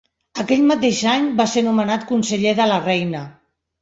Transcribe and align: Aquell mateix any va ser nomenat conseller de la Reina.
Aquell 0.43 0.63
mateix 0.69 1.01
any 1.11 1.27
va 1.41 1.47
ser 1.53 1.63
nomenat 1.67 2.07
conseller 2.13 2.55
de 2.61 2.67
la 2.73 2.81
Reina. 2.87 3.21